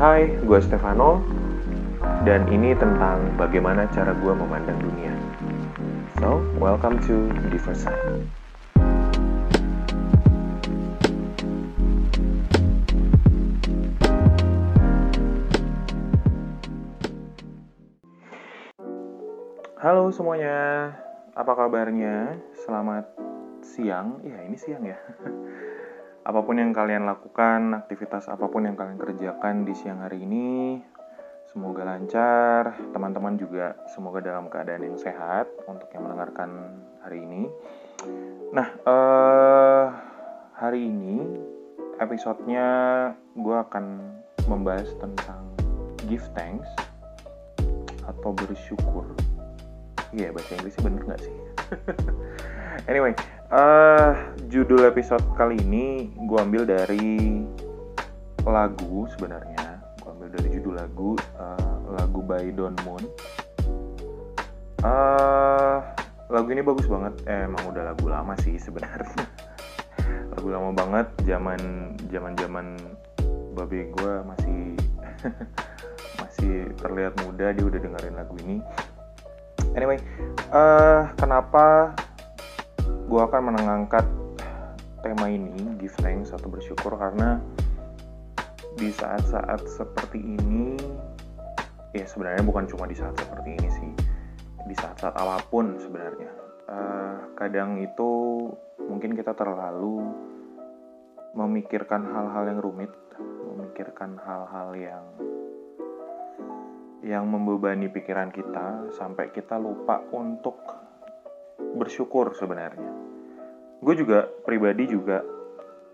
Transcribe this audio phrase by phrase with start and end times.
[0.00, 1.20] Hai, gue Stefano
[2.24, 5.12] dan ini tentang bagaimana cara gue memandang dunia.
[6.16, 7.28] So, welcome to
[7.76, 8.24] Side.
[19.84, 20.96] Halo semuanya,
[21.36, 22.40] apa kabarnya?
[22.64, 23.04] Selamat
[23.60, 24.16] siang.
[24.24, 24.96] Ya, ini siang ya.
[26.30, 30.78] apa pun yang kalian lakukan, aktivitas apa pun yang kalian kerjakan di siang hari ini,
[31.50, 32.78] semoga lancar.
[32.94, 37.50] Teman-teman juga semoga dalam keadaan yang sehat untuk yang mendengarkan hari ini.
[38.54, 39.90] Nah, uh,
[40.54, 41.18] hari ini
[41.98, 42.68] episodenya
[43.34, 44.14] gue akan
[44.46, 45.50] membahas tentang
[46.06, 46.70] give thanks
[48.06, 49.02] atau bersyukur.
[50.14, 51.34] Iya, yeah, bahasa Inggrisnya bener nggak sih?
[52.90, 53.18] anyway,
[53.50, 54.14] Uh,
[54.46, 57.42] judul episode kali ini gue ambil dari
[58.46, 59.82] lagu sebenarnya.
[59.98, 63.02] Gue ambil dari judul lagu uh, lagu by Don Moon.
[64.86, 65.82] Uh,
[66.30, 67.26] lagu ini bagus banget.
[67.26, 69.18] Eh, emang udah lagu lama sih sebenarnya.
[70.38, 71.10] lagu lama banget.
[71.26, 71.58] Zaman
[72.06, 72.78] zaman zaman
[73.58, 74.78] babe gue masih
[76.22, 78.62] masih terlihat muda dia udah dengerin lagu ini.
[79.74, 79.98] Anyway,
[80.54, 81.98] uh, kenapa
[83.10, 84.06] gue akan menengangkat
[85.02, 85.50] tema ini
[85.82, 87.42] give thanks atau bersyukur karena
[88.78, 90.78] di saat-saat seperti ini
[91.90, 93.90] ya sebenarnya bukan cuma di saat seperti ini sih
[94.62, 96.30] di saat-saat apa pun sebenarnya.
[96.70, 98.46] Uh, kadang itu
[98.86, 100.06] mungkin kita terlalu
[101.34, 102.94] memikirkan hal-hal yang rumit
[103.42, 105.04] memikirkan hal-hal yang
[107.02, 110.79] yang membebani pikiran kita sampai kita lupa untuk
[111.76, 112.90] bersyukur sebenarnya.
[113.80, 115.24] Gue juga pribadi juga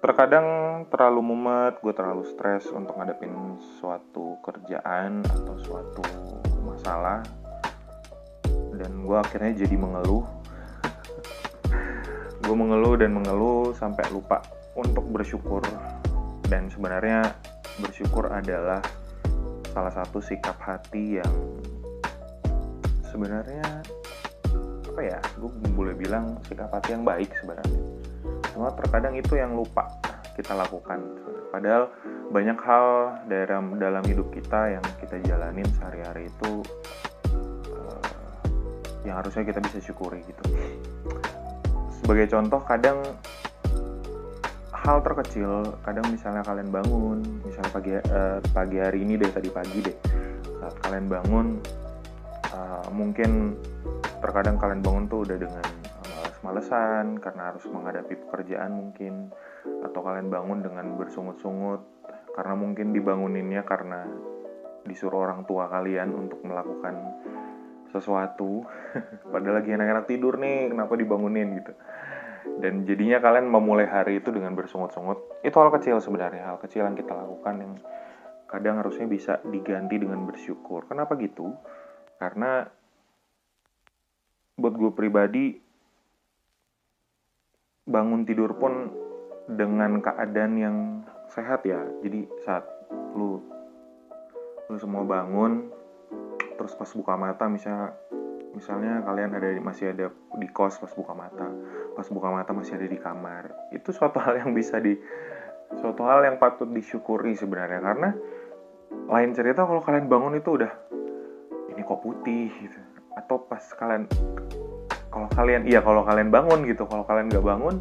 [0.02, 0.46] terkadang
[0.92, 6.02] terlalu mumet, gue terlalu stres untuk ngadepin suatu kerjaan atau suatu
[6.62, 7.22] masalah
[8.76, 10.26] dan gue akhirnya jadi mengeluh.
[12.44, 14.42] gue mengeluh dan mengeluh sampai lupa
[14.76, 15.64] untuk bersyukur
[16.46, 17.34] dan sebenarnya
[17.82, 18.80] bersyukur adalah
[19.72, 21.34] salah satu sikap hati yang
[23.08, 23.64] sebenarnya
[24.96, 27.80] apa ya gue boleh bilang sikap hati yang baik sebenarnya.
[28.56, 29.84] Cuma terkadang itu yang lupa
[30.32, 31.04] kita lakukan.
[31.52, 31.92] Padahal
[32.32, 36.64] banyak hal dalam dalam hidup kita yang kita jalanin sehari-hari itu
[37.76, 38.40] uh,
[39.04, 40.44] yang harusnya kita bisa syukuri gitu.
[42.00, 43.04] Sebagai contoh kadang
[44.72, 49.92] hal terkecil kadang misalnya kalian bangun misalnya pagi uh, pagi hari ini deh tadi pagi
[49.92, 49.96] deh
[50.56, 51.60] saat kalian bangun
[52.56, 53.60] uh, mungkin
[54.26, 59.30] terkadang kalian bangun tuh udah dengan eh, males-malesan karena harus menghadapi pekerjaan mungkin
[59.86, 61.86] atau kalian bangun dengan bersungut-sungut
[62.34, 64.02] karena mungkin dibanguninnya karena
[64.82, 66.94] disuruh orang tua kalian untuk melakukan
[67.94, 68.66] sesuatu.
[69.32, 71.72] Padahal lagi enak-enak tidur nih kenapa dibangunin gitu.
[72.62, 75.42] Dan jadinya kalian memulai hari itu dengan bersungut-sungut.
[75.46, 77.72] Itu hal kecil sebenarnya hal kecil yang kita lakukan yang
[78.46, 80.86] kadang harusnya bisa diganti dengan bersyukur.
[80.86, 81.54] Kenapa gitu?
[82.18, 82.66] Karena
[84.56, 85.44] buat gue pribadi
[87.86, 88.90] bangun tidur pun
[89.46, 90.76] dengan keadaan yang
[91.30, 91.80] sehat ya.
[92.02, 92.66] Jadi saat
[93.14, 93.40] lu
[94.66, 95.70] lu semua bangun
[96.58, 97.94] terus pas buka mata misalnya
[98.56, 101.46] misalnya kalian ada masih ada di kos pas buka mata
[101.94, 104.96] pas buka mata masih ada di kamar itu suatu hal yang bisa di
[105.74, 107.82] suatu hal yang patut disyukuri sebenarnya.
[107.82, 108.10] Karena
[109.10, 110.72] lain cerita kalau kalian bangun itu udah
[111.74, 112.78] ini kok putih gitu.
[113.16, 114.06] Atau pas kalian
[115.16, 117.80] kalau kalian iya kalau kalian bangun gitu kalau kalian nggak bangun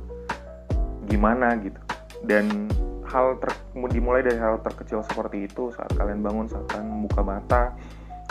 [1.12, 1.76] gimana gitu.
[2.24, 2.72] Dan
[3.12, 3.52] hal ter,
[3.92, 7.62] dimulai dari hal terkecil seperti itu saat kalian bangun saat kalian membuka mata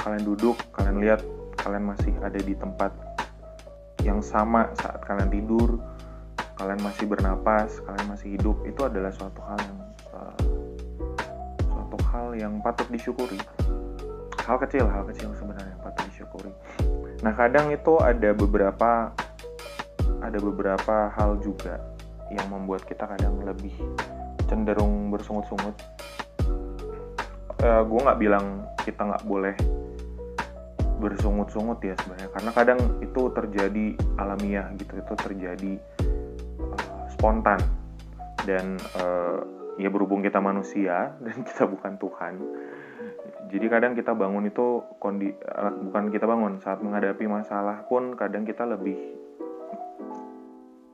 [0.00, 1.20] kalian duduk kalian lihat
[1.60, 2.96] kalian masih ada di tempat
[4.00, 5.76] yang sama saat kalian tidur
[6.56, 9.78] kalian masih bernapas kalian masih hidup itu adalah suatu hal yang
[10.16, 10.40] uh,
[11.60, 13.36] suatu hal yang patut disyukuri.
[14.48, 16.52] Hal kecil hal kecil sebenarnya patut disyukuri
[17.24, 19.08] Nah kadang itu ada beberapa
[20.20, 21.80] ada beberapa hal juga
[22.28, 23.72] yang membuat kita kadang lebih
[24.44, 25.72] cenderung bersungut-sungut.
[27.64, 29.56] Uh, gue nggak bilang kita nggak boleh
[31.00, 33.86] bersungut-sungut ya sebenarnya karena kadang itu terjadi
[34.20, 35.72] alamiah gitu itu terjadi
[36.60, 37.58] uh, spontan
[38.44, 39.42] dan uh,
[39.80, 42.34] ya berhubung kita manusia dan kita bukan Tuhan
[43.54, 48.42] jadi kadang kita bangun itu kondi eh, bukan kita bangun saat menghadapi masalah pun kadang
[48.42, 48.98] kita lebih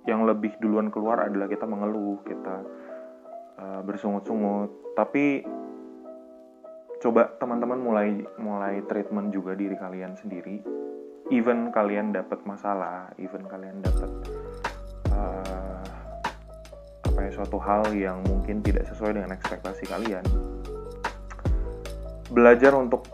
[0.05, 2.67] yang lebih duluan keluar adalah kita mengeluh kita
[3.61, 4.97] uh, bersungut-sungut.
[4.97, 5.45] Tapi
[7.05, 8.09] coba teman-teman mulai
[8.41, 10.61] mulai treatment juga diri kalian sendiri.
[11.31, 14.11] Even kalian dapat masalah even kalian dapat
[15.15, 15.85] uh,
[17.07, 20.27] apa ya suatu hal yang mungkin tidak sesuai dengan ekspektasi kalian
[22.31, 23.07] belajar untuk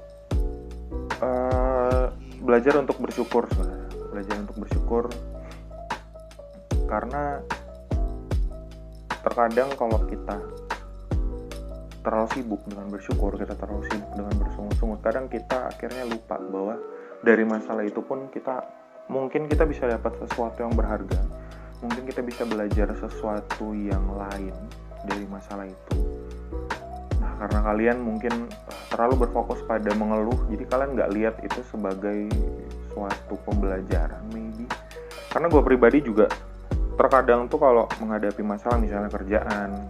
[1.21, 5.05] uh, belajar untuk bersyukur sebenarnya belajar untuk bersyukur
[6.87, 7.43] karena
[9.27, 10.39] terkadang kalau kita
[12.07, 15.03] terlalu sibuk dengan bersyukur, kita terlalu sibuk dengan bersungut-sungut.
[15.03, 16.79] Kadang kita akhirnya lupa bahwa
[17.27, 18.63] dari masalah itu pun kita
[19.11, 21.19] mungkin kita bisa dapat sesuatu yang berharga.
[21.83, 24.55] Mungkin kita bisa belajar sesuatu yang lain
[25.03, 26.26] dari masalah itu.
[27.37, 28.49] Karena kalian mungkin
[28.89, 32.33] terlalu berfokus pada mengeluh, jadi kalian nggak lihat itu sebagai
[32.93, 34.65] suatu pembelajaran, maybe.
[35.29, 36.33] Karena gue pribadi juga
[36.97, 39.85] terkadang tuh kalau menghadapi masalah misalnya kerjaan,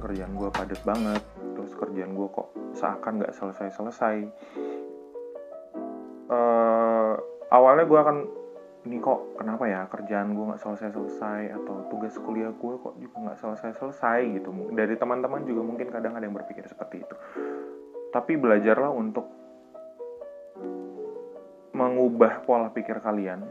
[0.00, 1.22] kerjaan gue padat banget,
[1.52, 4.16] terus kerjaan gue kok seakan nggak selesai-selesai
[6.30, 7.14] uh,
[7.50, 8.16] awalnya gue akan
[8.80, 13.38] ini kok kenapa ya kerjaan gue nggak selesai-selesai atau tugas kuliah gue kok juga nggak
[13.44, 14.20] selesai-selesai?
[14.40, 14.48] Gitu.
[14.72, 17.16] Dari teman-teman juga mungkin kadang ada yang berpikir seperti itu.
[18.08, 19.28] Tapi belajarlah untuk
[21.76, 23.44] mengubah pola pikir kalian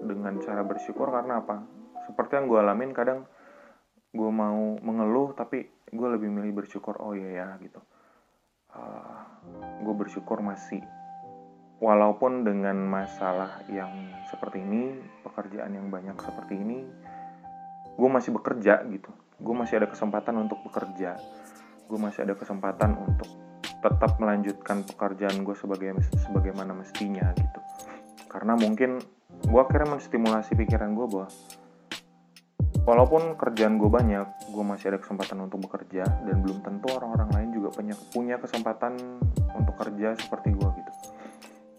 [0.00, 1.12] dengan cara bersyukur.
[1.12, 1.60] Karena apa?
[2.08, 3.28] Seperti yang gue alamin kadang
[4.10, 7.84] gue mau mengeluh tapi gue lebih milih bersyukur oh iya ya gitu.
[8.70, 9.22] Uh, ah,
[9.82, 10.80] gue bersyukur masih
[11.80, 16.84] walaupun dengan masalah yang seperti ini pekerjaan yang banyak seperti ini
[17.96, 19.10] gue masih bekerja gitu.
[19.40, 21.16] Gue masih ada kesempatan untuk bekerja.
[21.88, 23.28] Gue masih ada kesempatan untuk
[23.80, 27.60] tetap melanjutkan pekerjaan gue sebagai sebagaimana mestinya gitu.
[28.28, 29.00] Karena mungkin
[29.48, 31.28] gue akhirnya menstimulasi pikiran gue bahwa
[32.84, 37.48] walaupun kerjaan gue banyak gue masih ada kesempatan untuk bekerja dan belum tentu orang-orang lain
[37.56, 38.96] juga punya punya kesempatan
[39.56, 41.19] untuk kerja seperti gue gitu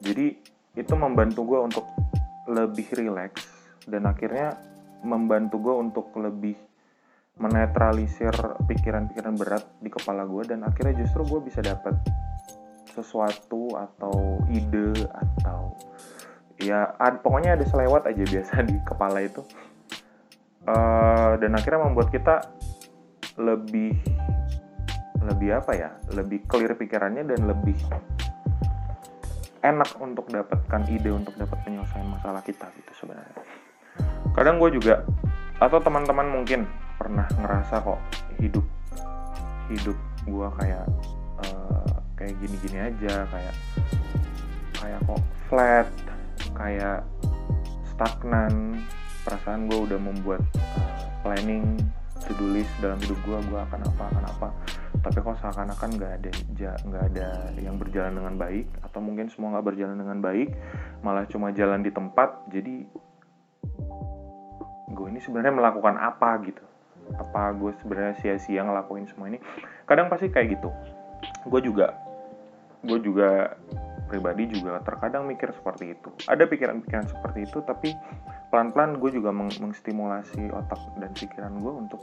[0.02, 0.36] jadi
[0.76, 1.86] itu membantu gue untuk
[2.50, 3.46] lebih rileks
[3.86, 4.58] dan akhirnya
[5.06, 6.58] membantu gue untuk lebih
[7.42, 8.34] menetralisir
[8.70, 11.98] pikiran-pikiran berat di kepala gue dan akhirnya justru gue bisa dapat
[12.92, 15.74] sesuatu atau ide atau
[16.60, 19.42] ya ad, pokoknya ada selewat aja biasa di kepala itu.
[20.62, 22.46] Uh, dan akhirnya membuat kita
[23.42, 23.98] lebih
[25.26, 27.74] lebih apa ya lebih clear pikirannya dan lebih
[29.62, 33.42] enak untuk dapatkan ide untuk dapat penyelesaian masalah kita gitu sebenarnya.
[34.34, 35.06] Kadang gue juga
[35.62, 36.66] atau teman-teman mungkin
[36.98, 38.02] pernah ngerasa kok
[38.42, 38.66] hidup
[39.70, 40.86] hidup gue kayak
[41.46, 43.56] uh, kayak gini-gini aja kayak
[44.82, 45.88] kayak kok flat
[46.58, 47.00] kayak
[47.94, 48.82] stagnan.
[49.22, 51.78] Perasaan gue udah membuat uh, planning
[52.26, 54.48] to do list dalam hidup gue gue akan apa akan apa
[55.02, 56.32] tapi kok seakan-akan nggak ada
[56.86, 57.28] nggak ada
[57.58, 60.54] yang berjalan dengan baik atau mungkin semua nggak berjalan dengan baik
[61.02, 62.86] malah cuma jalan di tempat jadi
[64.92, 66.64] gue ini sebenarnya melakukan apa gitu?
[67.18, 69.40] Apa gue sebenarnya sia-sia ngelakuin semua ini?
[69.88, 70.70] Kadang pasti kayak gitu.
[71.48, 71.96] Gue juga
[72.86, 73.56] gue juga
[74.12, 76.10] pribadi juga terkadang mikir seperti itu.
[76.28, 77.96] Ada pikiran-pikiran seperti itu tapi
[78.52, 82.02] pelan-pelan gue juga meng mengstimulasi otak dan pikiran gue untuk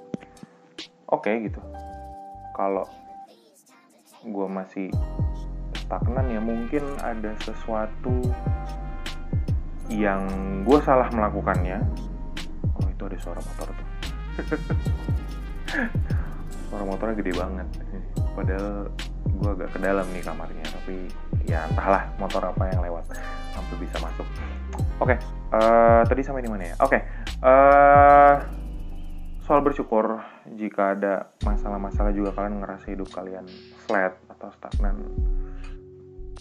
[1.12, 1.60] oke okay, gitu
[2.58, 2.82] kalau
[4.26, 4.90] gue masih
[5.78, 8.18] stagnan ya mungkin ada sesuatu
[9.86, 10.26] yang
[10.66, 11.78] gue salah melakukannya.
[12.82, 13.88] Oh itu ada suara motor tuh.
[16.68, 17.68] Suara motornya gede banget.
[18.36, 18.92] Padahal
[19.24, 21.08] gue agak ke dalam nih kamarnya tapi
[21.48, 23.08] ya entahlah motor apa yang lewat
[23.56, 24.26] sampai bisa masuk.
[25.00, 25.18] Oke okay,
[25.56, 26.76] uh, tadi sampai di mana ya?
[26.84, 27.00] Oke okay,
[27.40, 28.57] uh, eh,
[29.48, 30.20] soal bersyukur
[30.60, 33.48] jika ada masalah-masalah juga kalian ngerasa hidup kalian
[33.88, 35.00] flat atau stagnan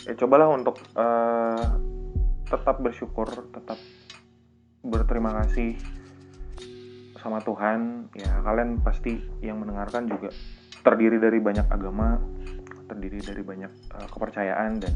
[0.04, 1.80] ya cobalah untuk uh,
[2.52, 3.80] tetap bersyukur tetap
[4.84, 5.80] berterima kasih
[7.20, 8.08] sama Tuhan.
[8.16, 10.32] Ya kalian pasti yang mendengarkan juga
[10.86, 12.22] terdiri dari banyak agama
[12.88, 14.94] terdiri dari banyak uh, kepercayaan dan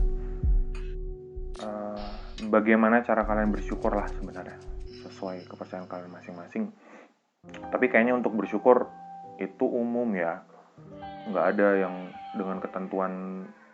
[1.60, 2.08] uh,
[2.48, 4.56] bagaimana cara kalian bersyukur lah sebenarnya
[5.04, 6.72] sesuai kepercayaan kalian masing-masing
[7.72, 8.86] tapi kayaknya untuk bersyukur
[9.42, 10.46] itu umum ya.
[11.26, 11.96] Nggak ada yang
[12.38, 13.14] dengan ketentuan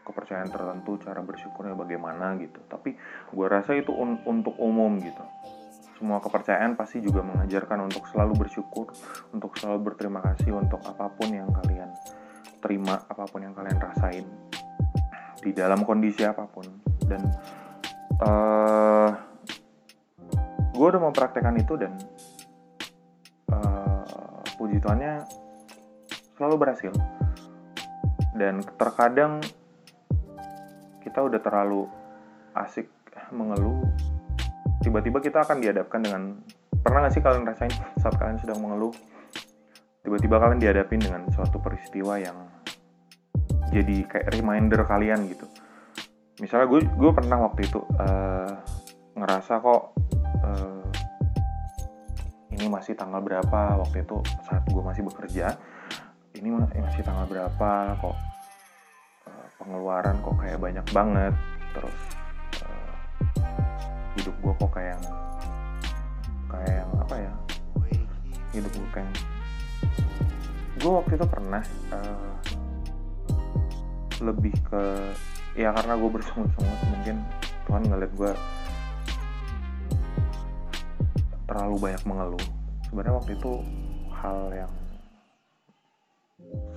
[0.07, 2.63] kepercayaan tertentu cara bersyukurnya bagaimana gitu.
[2.71, 2.95] Tapi
[3.33, 5.24] gue rasa itu un untuk umum gitu.
[6.00, 8.93] Semua kepercayaan pasti juga mengajarkan untuk selalu bersyukur
[9.33, 11.89] untuk selalu berterima kasih untuk apa pun yang kalian
[12.62, 14.25] terima apa pun yang kalian rasain.
[15.43, 16.69] Di dalam kondisi apa pun.
[17.03, 17.21] Dan
[18.24, 19.09] uh, eh,
[20.71, 21.97] gue udah mempraktekkan itu dan
[24.67, 25.24] puji Tuhannya
[26.36, 26.91] selalu berhasil.
[28.36, 29.39] Dan terkadang
[31.01, 31.88] kita udah terlalu
[32.51, 32.91] asik
[33.31, 33.88] mengeluh
[34.83, 36.21] tiba-tiba kita akan dihadapkan dengan
[36.79, 38.93] pernah gak sih kalian rasain saat kalian sedang mengeluh?
[40.05, 42.47] Tiba-tiba kalian dihadapin dengan suatu peristiwa yang
[43.71, 45.43] jadi kayak reminder kalian gitu.
[46.39, 48.51] Misalnya gue gue pernah waktu itu uh,
[49.17, 49.81] ngerasa kok
[50.45, 50.76] uh,
[52.57, 53.77] ini masih tanggal berapa?
[53.85, 54.17] Waktu itu
[54.49, 55.53] saat gue masih bekerja
[56.37, 58.17] ini masih tanggal berapa kok
[59.25, 61.33] uh, pengeluaran kok kayak banyak banget.
[61.73, 61.99] Terus
[62.65, 62.93] uh,
[64.17, 64.97] hidup gue kok kayak
[66.49, 67.33] kayak yang apa ya?
[68.53, 69.13] Hidup gue kayak
[70.77, 72.33] gue waktu itu pernah uh,
[74.21, 74.83] lebih ke
[75.57, 77.21] ya karena gue bersungut-sungut mungkin
[77.65, 78.31] Tuhan ngeliat gue
[81.57, 82.45] terlalu banyak mengeluh.
[82.85, 83.51] Sebenarnya waktu itu
[84.13, 84.73] hal yang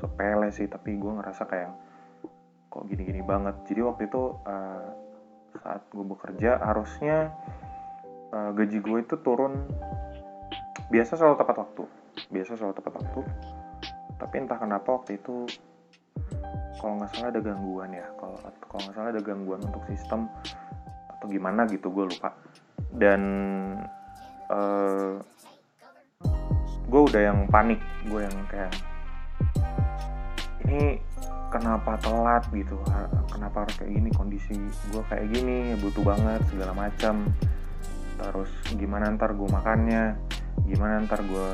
[0.00, 1.68] sepele sih tapi gue ngerasa kayak
[2.72, 3.60] kok gini-gini banget?
[3.68, 4.88] Jadi waktu itu uh,
[5.60, 7.28] saat gue bekerja harusnya
[8.32, 9.68] uh, gaji gue itu turun
[10.88, 11.84] biasa selalu tepat waktu.
[12.32, 13.20] Biasa selalu tepat waktu.
[14.16, 15.44] Tapi entah kenapa waktu itu
[16.80, 18.08] kalau nggak salah ada gangguan ya.
[18.16, 20.24] Kalau kalau nggak salah ada gangguan untuk sistem
[21.12, 22.32] atau gimana gitu gue lupa.
[22.96, 23.20] Dan
[24.50, 25.12] uh, eh,
[26.90, 27.80] gue udah yang panik.
[28.10, 28.74] Gue yang kayak
[30.66, 30.98] ini
[31.50, 32.78] kenapa telat gitu?
[33.30, 34.10] Kenapa harus kayak gini?
[34.14, 34.54] Kondisi
[34.90, 37.30] gue kayak gini butuh banget segala macam.
[38.20, 40.18] Terus gimana ntar gue makannya?
[40.66, 41.48] Gimana ntar gue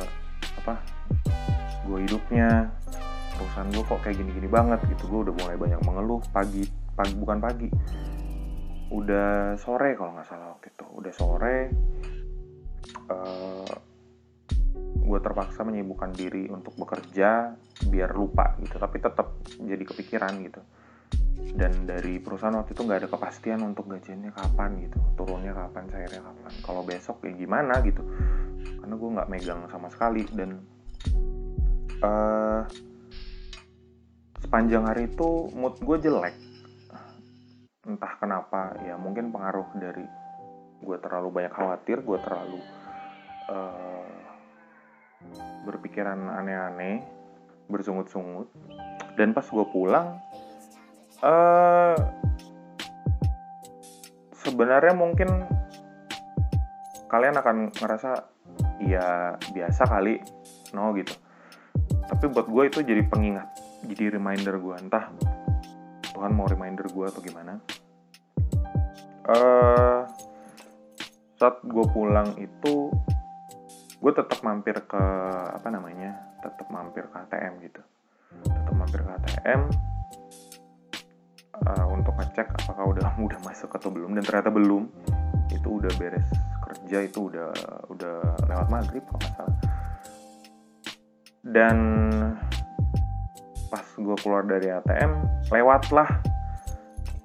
[0.64, 0.80] apa
[1.86, 2.72] gue hidupnya?
[3.36, 5.04] Perusahaan gue kok kayak gini-gini banget gitu.
[5.08, 6.64] Gue udah mulai banyak mengeluh pagi
[6.96, 7.68] pagi bukan pagi.
[8.88, 10.86] Udah sore kalau nggak salah waktu itu.
[10.96, 11.58] Udah sore
[13.10, 13.74] uh,
[15.06, 17.54] gue terpaksa menyibukkan diri untuk bekerja
[17.86, 20.60] biar lupa gitu tapi tetap jadi kepikiran gitu.
[21.56, 26.20] Dan dari perusahaan waktu itu nggak ada kepastian untuk gajiannya kapan gitu turunnya kapan cairnya
[26.20, 26.52] kapan.
[26.60, 28.02] Kalau besok ya gimana gitu.
[28.82, 30.60] Karena gue nggak megang sama sekali dan
[32.02, 32.66] uh,
[34.42, 36.34] sepanjang hari itu mood gue jelek.
[37.86, 40.04] Entah kenapa ya mungkin pengaruh dari
[40.82, 42.60] gue terlalu banyak khawatir gue terlalu
[43.50, 44.06] uh,
[45.66, 47.02] berpikiran aneh-aneh
[47.66, 48.50] bersungut-sungut.
[49.16, 50.20] Dan pas gue pulang
[51.24, 51.96] uh,
[54.36, 55.48] sebenarnya mungkin
[57.08, 58.10] kalian akan ngerasa
[58.84, 60.20] ya biasa kali.
[60.76, 61.16] No gitu.
[62.06, 63.48] Tapi buat gue itu jadi pengingat
[63.86, 65.12] jadi reminder gue entah
[66.10, 67.60] Tuhan mau reminder gue atau gimana.
[69.26, 70.06] Uh,
[71.36, 72.88] saat gue pulang itu
[74.06, 75.02] gue tetap mampir ke
[75.50, 77.82] apa namanya tetap mampir ke ATM gitu.
[78.46, 79.66] Tetap mampir ke ATM
[81.58, 84.14] uh, eh, untuk ngecek apakah udah udah masuk atau belum.
[84.14, 84.86] Dan ternyata belum.
[85.50, 86.22] Itu udah beres
[86.70, 87.50] kerja itu udah
[87.90, 89.58] udah lewat maghrib kalau nggak salah.
[91.42, 91.76] Dan
[93.66, 95.10] pas gue keluar dari ATM
[95.50, 96.22] lewatlah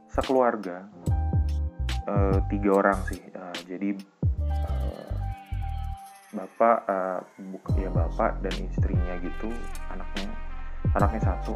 [0.10, 0.90] sekeluarga
[2.10, 3.22] uh, tiga orang sih.
[3.38, 4.02] Uh, jadi
[6.32, 7.20] bapak uh,
[7.52, 9.52] buk ya bapak dan istrinya gitu
[9.92, 10.28] anaknya
[10.96, 11.56] anaknya satu.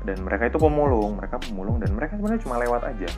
[0.00, 3.10] Dan mereka itu pemulung mereka pemulung dan mereka sebenarnya cuma lewat aja.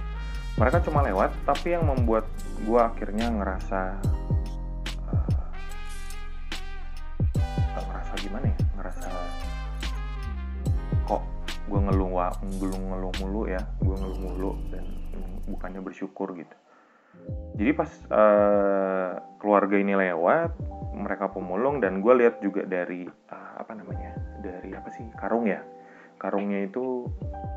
[0.59, 2.27] Mereka cuma lewat tapi yang membuat
[2.63, 3.99] gue akhirnya ngerasa
[11.73, 14.85] gue ngeluh ngeluh ngeluh mulu ya gue ngeluh mulu dan
[15.49, 16.53] bukannya bersyukur gitu
[17.53, 20.57] jadi pas uh, keluarga ini lewat
[20.97, 25.61] mereka pemulung dan gue lihat juga dari uh, apa namanya dari apa sih karung ya?
[26.17, 27.07] Karungnya itu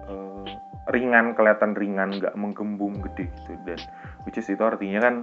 [0.09, 0.45] uh,
[0.91, 3.79] ringan kelihatan ringan nggak menggembung gede gitu dan
[4.27, 5.15] which is itu artinya kan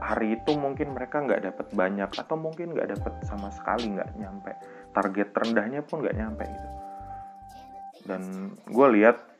[0.00, 4.52] hari itu mungkin mereka nggak dapat banyak atau mungkin nggak dapat sama sekali nggak nyampe
[4.94, 6.68] target terendahnya pun nggak nyampe gitu.
[8.04, 8.22] Dan
[8.68, 9.33] gue lihat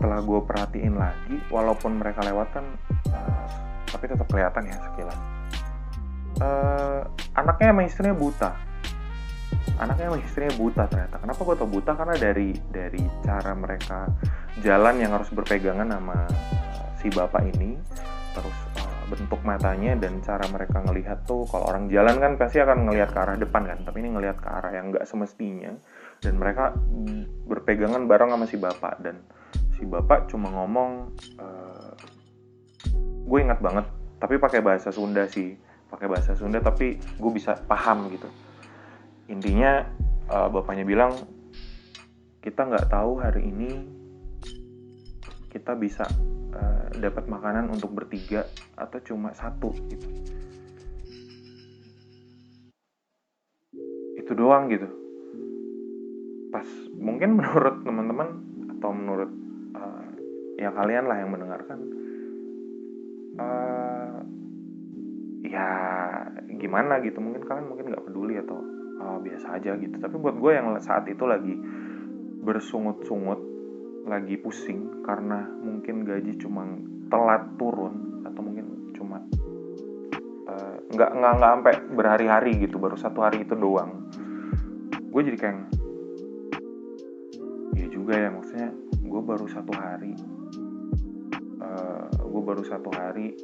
[0.00, 2.64] setelah gue perhatiin lagi walaupun mereka lewat kan
[3.12, 3.44] uh,
[3.84, 5.18] tapi tetap kelihatan ya sekilas.
[6.40, 7.04] Uh,
[7.36, 8.50] anaknya sama istrinya buta.
[9.76, 11.20] Anaknya sama istrinya buta ternyata.
[11.20, 11.92] Kenapa gue tau buta?
[11.92, 14.08] Karena dari dari cara mereka
[14.64, 16.24] jalan yang harus berpegangan sama
[16.96, 17.76] si bapak ini
[18.32, 22.88] terus uh, bentuk matanya dan cara mereka ngelihat tuh kalau orang jalan kan pasti akan
[22.88, 25.76] ngelihat ke arah depan kan tapi ini ngelihat ke arah yang nggak semestinya.
[26.24, 26.72] Dan mereka
[27.44, 29.20] berpegangan bareng sama si bapak dan
[29.80, 31.08] si bapak cuma ngomong
[31.40, 31.96] uh,
[33.24, 33.88] gue ingat banget
[34.20, 35.56] tapi pakai bahasa Sunda sih
[35.88, 38.28] pakai bahasa Sunda tapi gue bisa paham gitu.
[39.32, 39.88] Intinya
[40.28, 41.16] uh, bapaknya bilang
[42.44, 43.70] kita nggak tahu hari ini
[45.50, 46.06] kita bisa
[46.54, 48.46] uh, dapat makanan untuk bertiga
[48.76, 50.08] atau cuma satu gitu.
[54.14, 54.86] Itu doang gitu.
[56.54, 58.28] Pas mungkin menurut teman-teman
[58.78, 59.30] atau menurut
[60.60, 61.78] ya kalian lah yang mendengarkan.
[63.40, 64.20] Uh,
[65.48, 65.68] ya
[66.60, 67.16] gimana gitu?
[67.24, 68.60] Mungkin kalian mungkin nggak peduli atau
[69.00, 69.96] uh, biasa aja gitu.
[69.96, 71.56] Tapi buat gue yang saat itu lagi
[72.44, 73.40] bersungut-sungut
[74.08, 76.64] lagi pusing karena mungkin gaji cuma
[77.12, 79.20] telat turun atau mungkin cuma
[80.48, 84.08] uh, nggak nggak nggak sampai berhari-hari gitu baru satu hari itu doang.
[85.10, 85.58] Gue jadi kayak
[87.76, 88.70] ya juga ya maksudnya
[89.04, 90.12] gue baru satu hari.
[90.16, 90.29] uh,
[92.30, 93.34] gue baru satu hari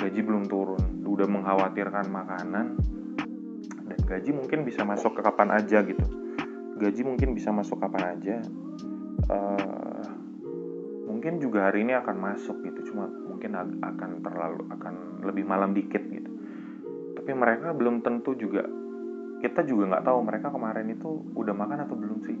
[0.00, 1.04] gaji belum turun.
[1.04, 2.66] Udah mengkhawatirkan makanan
[3.86, 6.04] dan gaji mungkin bisa masuk ke kapan aja gitu.
[6.76, 8.36] Gaji mungkin bisa masuk kapan aja
[9.32, 10.04] uh,
[11.08, 12.92] mungkin juga hari ini akan masuk gitu.
[12.92, 16.30] Cuma mungkin akan terlalu akan lebih malam dikit gitu.
[17.16, 18.64] Tapi mereka belum tentu juga
[19.40, 22.38] kita juga nggak tahu mereka kemarin itu udah makan atau belum sih.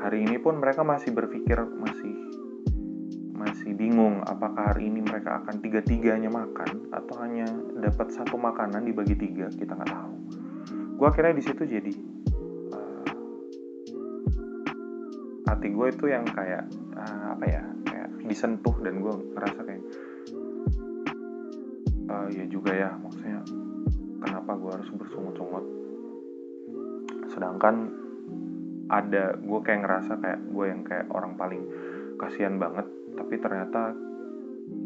[0.00, 2.12] Hari ini pun mereka masih berpikir masih
[3.44, 7.44] masih bingung apakah hari ini mereka akan tiga-tiganya makan atau hanya
[7.76, 10.14] dapat satu makanan dibagi tiga kita nggak tahu.
[10.96, 11.92] Gue akhirnya di situ jadi
[12.72, 13.04] uh,
[15.44, 16.64] hati gue itu yang kayak
[16.96, 19.84] uh, apa ya kayak disentuh dan gue ngerasa kayak
[22.08, 23.44] uh, ya juga ya maksudnya
[24.24, 25.64] kenapa gue harus bersungut-sungut.
[27.28, 27.92] Sedangkan
[28.88, 31.60] ada gue kayak ngerasa kayak gue yang kayak orang paling
[32.16, 33.94] kasihan banget tapi ternyata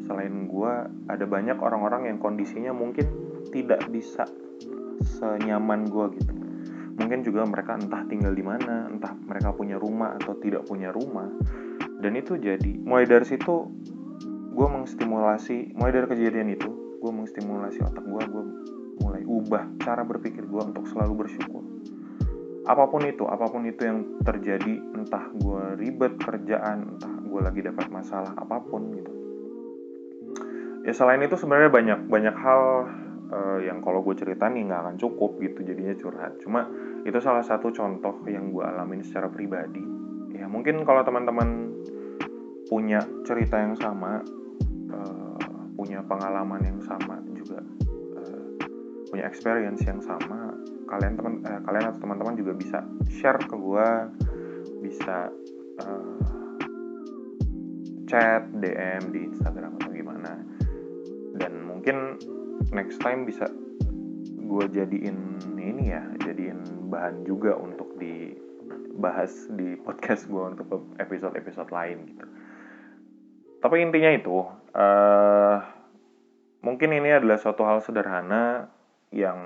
[0.05, 0.73] selain gue
[1.09, 3.07] ada banyak orang-orang yang kondisinya mungkin
[3.53, 4.25] tidak bisa
[5.19, 6.33] senyaman gue gitu.
[6.99, 11.31] Mungkin juga mereka entah tinggal di mana entah mereka punya rumah atau tidak punya rumah.
[11.99, 13.71] Dan itu jadi mulai dari situ
[14.59, 18.45] gue mengstimulasi mulai dari kejadian itu gue mengstimulasi otak gue gue
[18.99, 21.63] mulai ubah cara berpikir gue untuk selalu bersyukur.
[22.67, 27.63] Apa pun itu apa pun itu yang terjadi entah gue ribet kerjaan entah gue lagi
[27.63, 29.13] dapat masalah apa pun gitu.
[30.83, 32.63] Ya selain itu sebenarnya banyak banyak hal
[33.31, 36.43] uh, yang kalau gue ceritain nih nggak akan cukup gitu jadinya curhat.
[36.43, 36.67] Cuma
[37.07, 39.87] itu salah satu contoh yang gue alamin secara pribadi.
[40.35, 41.71] Ya mungkin kalau teman-teman
[42.67, 44.19] punya cerita yang sama
[44.91, 45.39] uh,
[45.79, 47.63] punya pengalaman yang sama juga
[48.19, 48.51] uh,
[49.15, 50.53] punya experience yang sama
[50.85, 53.89] kalian teman eh, kalian atau teman-teman juga bisa share ke gue
[54.85, 55.33] bisa
[55.81, 56.38] uh,
[58.09, 60.33] chat DM di Instagram atau gimana.
[61.39, 62.19] Dan mungkin
[62.73, 63.47] next time bisa
[64.49, 72.09] gue jadiin ini ya jadiin bahan juga untuk dibahas di podcast gue untuk episode-episode lain
[72.09, 72.27] gitu.
[73.61, 74.39] Tapi intinya itu
[74.73, 75.57] uh,
[76.65, 78.73] mungkin ini adalah suatu hal sederhana
[79.13, 79.39] yang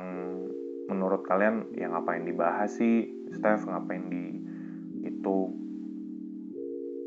[0.86, 4.24] menurut kalian yang ngapain dibahas sih Steph ngapain di
[5.02, 5.50] itu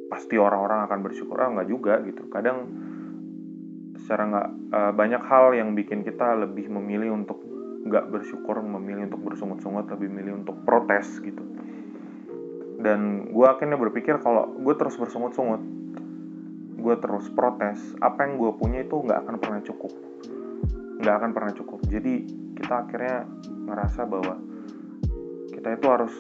[0.10, 2.30] pasti orang-orang akan bersyukur ah nggak juga gitu.
[2.30, 2.70] Kadang
[4.00, 7.42] secara nggak uh, banyak hal yang bikin kita lebih memilih untuk
[7.86, 11.42] nggak bersyukur memilih untuk bersungut-sungut lebih memilih untuk protes gitu.
[12.82, 15.62] Dan gue akhirnya berpikir kalau gue terus bersungut-sungut
[16.76, 19.94] gue terus protes apa yang gue punya itu nggak akan pernah cukup.
[21.02, 21.80] Nggak akan pernah cukup.
[21.90, 22.14] Jadi
[22.62, 23.26] kita akhirnya
[23.66, 24.38] ngerasa bahwa
[25.50, 26.14] kita itu harus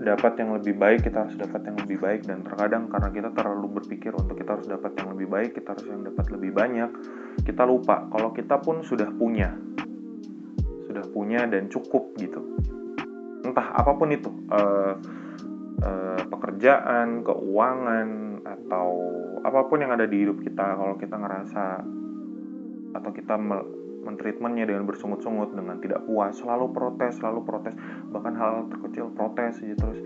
[0.00, 2.20] dapat yang lebih baik kita harus dapat yang lebih baik.
[2.24, 5.86] Dan terkadang karena kita terlalu berpikir untuk kita harus dapat yang lebih baik kita harus
[5.86, 6.90] yang dapat lebih banyak
[7.44, 9.54] kita lupa kalau kita pun sudah punya.
[10.90, 12.40] Sudah punya dan cukup gitu.
[13.46, 14.94] Entah apa pun itu uh,
[15.80, 18.08] uh, pekerjaan keuangan
[18.44, 18.88] atau
[19.40, 21.64] apa pun yang ada di hidup kita kalau kita ngerasa
[22.90, 23.38] atau kita
[24.00, 27.74] mentreatmentnya dengan bersungut-sungut dengan tidak puas selalu protes selalu protes
[28.08, 30.00] bahkan hal terkecil protes aja terus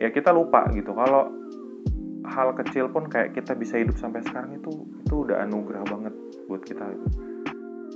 [0.00, 1.28] ya kita lupa gitu kalau
[2.28, 4.70] hal kecil pun kayak kita bisa hidup sampai sekarang itu
[5.04, 6.14] itu udah anugerah banget
[6.46, 7.08] buat kita gitu.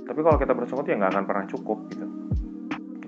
[0.03, 2.07] tapi kalau kita bersungut ya nggak akan pernah cukup gitu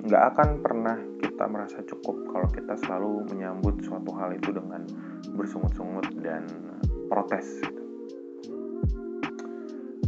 [0.05, 4.85] nggak akan pernah kita merasa cukup kalau kita selalu menyambut suatu hal itu dengan
[5.33, 6.45] bersungut-sungut dan
[7.09, 7.81] protes gitu.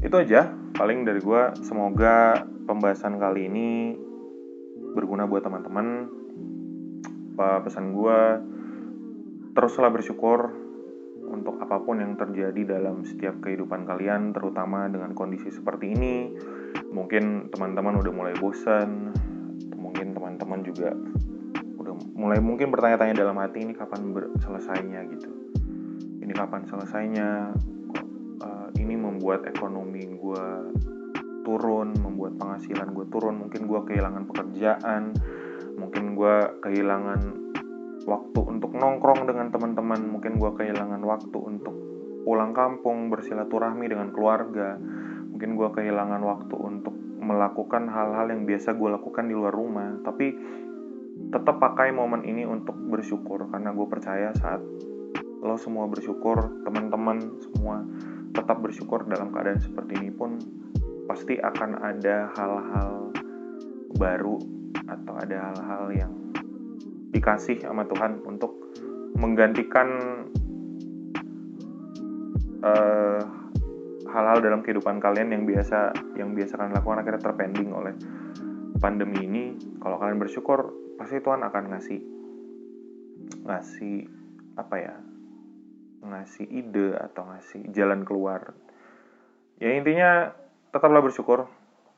[0.05, 3.97] itu aja paling dari gue semoga pembahasan kali ini
[4.93, 6.05] berguna buat teman-teman.
[7.37, 8.19] Pesan gue
[9.57, 10.53] teruslah bersyukur
[11.27, 16.15] untuk apa pun yang terjadi dalam setiap kehidupan kalian terutama dengan kondisi seperti ini.
[16.93, 19.17] Mungkin teman-teman udah mulai bosan
[19.73, 20.93] mungkin teman-teman juga
[21.81, 24.13] udah mulai mungkin bertanya-tanya dalam hati ini kapan
[24.45, 25.09] selesainya?
[25.09, 25.29] gitu.
[26.21, 27.53] Ini kapan selesainya
[28.77, 30.45] ini membuat ekonomi gue
[31.43, 35.15] turun membuat penghasilan gue turun mungkin gue kehilangan pekerjaan
[35.79, 37.21] mungkin gue kehilangan
[38.07, 41.75] waktu untuk nongkrong dengan teman-teman mungkin gue kehilangan waktu untuk
[42.27, 44.75] pulang kampung bersilaturahmi dengan keluarga
[45.31, 46.95] mungkin gue kehilangan waktu untuk
[47.27, 49.99] melakukan hal-hal yang biasa gue lakukan di luar rumah.
[50.05, 50.27] Tapi
[51.33, 54.61] tetap pakai momen ini untuk bersyukur karena gue percaya saat
[55.37, 57.83] lo semua bersyukur teman-teman semua
[58.37, 60.37] tetap bersyukur dalam keadaan seperti ini pun
[61.09, 63.09] pasti akan ada hal-hal
[63.97, 64.37] baru
[64.85, 66.13] atau ada hal-hal yang
[67.09, 68.53] dikasih sama Tuhan untuk
[69.17, 69.87] menggantikan
[72.61, 73.21] eh,
[74.05, 77.97] hal-hal dalam kehidupan kalian yang biasa yang biasa kalian lakukan akhirnya terpending oleh
[78.77, 79.43] pandemi ini.
[79.81, 80.69] Kalau kalian bersyukur
[81.01, 81.99] pasti Tuhan akan ngasih
[83.47, 83.97] ngasih
[84.57, 84.95] apa ya
[86.03, 88.53] ngasih ide atau ngasih jalan keluar
[89.57, 90.33] ya intinya
[90.69, 91.49] tetaplah bersyukur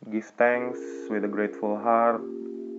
[0.07, 0.79] give thanks
[1.11, 2.23] with a grateful heart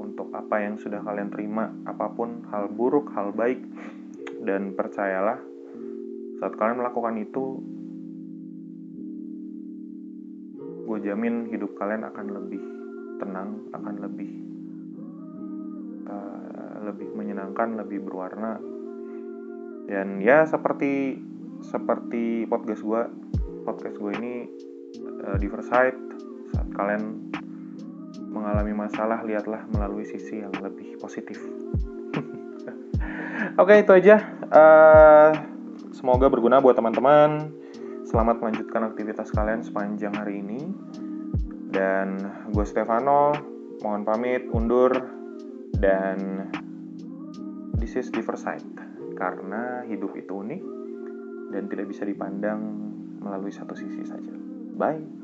[0.01, 3.61] untuk apa yang sudah kalian terima, apa pun hal buruk, hal baik,
[4.49, 5.37] dan percayalah
[6.41, 7.61] saat kalian melakukan itu,
[10.89, 12.63] gue jamin hidup kalian akan lebih
[13.21, 14.33] tenang, akan lebih
[16.09, 18.57] uh, lebih menyenangkan, lebih berwarna.
[19.91, 21.19] Dan ya seperti
[21.67, 23.03] seperti podcast gue,
[23.67, 24.35] podcast gue ini
[25.27, 25.99] uh, diversite
[26.55, 27.35] saat kalian
[28.31, 31.43] mengalami masalah, lihatlah melalui sisi yang lebih positif.
[33.59, 34.23] Oke, okay, itu aja.
[34.47, 35.31] Uh,
[35.91, 37.51] semoga berguna buat teman-teman.
[38.07, 40.71] Selamat melanjutkan aktivitas kalian sepanjang hari ini.
[41.71, 43.35] Dan gue Stefano,
[43.83, 44.95] mohon pamit, undur,
[45.79, 46.47] dan
[47.79, 48.90] this is Diversite.
[49.21, 50.63] Karena hidup itu unik
[51.53, 52.61] dan tidak bisa dipandang
[53.21, 54.33] melalui satu sisi saja.
[54.81, 55.20] Bye.